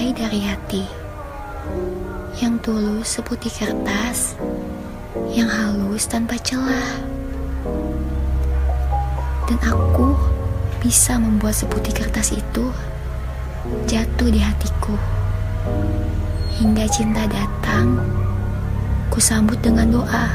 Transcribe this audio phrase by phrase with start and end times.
[0.00, 0.84] dicintai dari hati
[2.40, 4.32] yang tulus seputih kertas,
[5.36, 7.04] yang halus tanpa celah.
[9.44, 10.16] Dan aku
[10.80, 12.72] bisa membuat seputih kertas itu
[13.84, 14.96] jatuh di hatiku.
[16.56, 18.00] Hingga cinta datang,
[19.12, 20.26] ku sambut dengan doa.